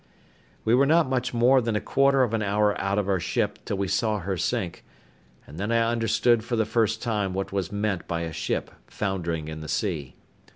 We 0.65 0.73
were 0.73 0.87
not 0.87 1.05
much 1.07 1.31
more 1.31 1.61
than 1.61 1.75
a 1.75 1.79
quarter 1.79 2.23
of 2.23 2.33
an 2.33 2.41
hour 2.41 2.75
out 2.81 2.97
of 2.97 3.07
our 3.07 3.19
ship 3.19 3.59
till 3.65 3.77
we 3.77 3.87
saw 3.87 4.17
her 4.17 4.35
sink, 4.35 4.83
and 5.45 5.59
then 5.59 5.71
I 5.71 5.91
understood 5.91 6.43
for 6.43 6.55
the 6.55 6.65
first 6.65 7.03
time 7.03 7.35
what 7.35 7.51
was 7.51 7.71
meant 7.71 8.07
by 8.07 8.21
a 8.21 8.33
ship 8.33 8.71
foundering 8.87 9.47
in 9.47 9.61
the 9.61 9.67
sea. 9.67 10.15